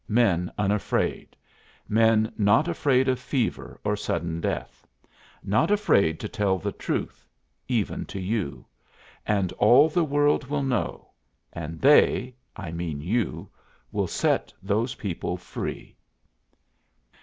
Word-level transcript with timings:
Men 0.07 0.51
unafraid; 0.57 1.35
men 1.87 2.33
not 2.35 2.67
afraid 2.67 3.07
of 3.07 3.19
fever 3.19 3.79
or 3.83 3.95
sudden 3.95 4.41
death; 4.41 4.87
not 5.43 5.69
afraid 5.69 6.19
to 6.21 6.27
tell 6.27 6.57
the 6.57 6.71
truth 6.71 7.23
even 7.67 8.05
to 8.07 8.19
you. 8.19 8.65
And 9.27 9.51
all 9.59 9.89
the 9.89 10.03
world 10.03 10.47
will 10.47 10.63
know. 10.63 11.11
And 11.53 11.79
they 11.79 12.33
I 12.55 12.71
mean 12.71 12.99
you 12.99 13.47
will 13.91 14.07
set 14.07 14.51
those 14.63 14.95
people 14.95 15.37
free!" 15.37 15.95